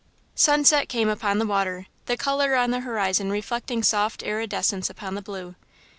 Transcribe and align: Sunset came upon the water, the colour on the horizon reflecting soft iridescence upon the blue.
Sunset 0.33 0.89
came 0.89 1.07
upon 1.09 1.37
the 1.37 1.45
water, 1.45 1.85
the 2.07 2.17
colour 2.17 2.55
on 2.55 2.71
the 2.71 2.79
horizon 2.79 3.29
reflecting 3.29 3.83
soft 3.83 4.23
iridescence 4.23 4.89
upon 4.89 5.13
the 5.13 5.21
blue. 5.21 5.53